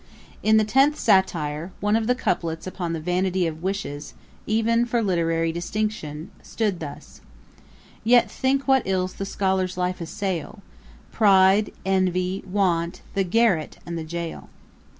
In 0.41 0.57
the 0.57 0.63
tenth 0.65 0.97
Satire, 0.97 1.71
one 1.79 1.95
of 1.95 2.07
the 2.07 2.15
couplets 2.15 2.65
upon 2.65 2.93
the 2.93 2.99
vanity 2.99 3.45
of 3.45 3.61
wishes 3.61 4.15
even 4.47 4.83
for 4.83 5.03
literary 5.03 5.51
distinction 5.51 6.31
stood 6.41 6.79
thus: 6.79 7.21
'Yet 8.03 8.31
think 8.31 8.67
what 8.67 8.81
ills 8.85 9.13
the 9.13 9.27
scholar's 9.27 9.77
life 9.77 10.01
assail, 10.01 10.63
'Pride, 11.11 11.71
envy, 11.85 12.43
want, 12.47 13.03
the 13.13 13.23
garret, 13.23 13.77
and 13.85 13.95
the 13.95 14.03
jail.' 14.03 14.49